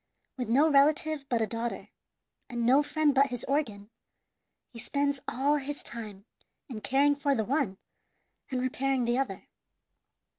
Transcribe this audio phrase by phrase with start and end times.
[0.35, 1.89] With no relative but a daughter,
[2.49, 3.91] and no friend but his organ,
[4.73, 6.25] he spends all his time
[6.67, 7.77] in caring for the one
[8.49, 9.47] and repairing the other.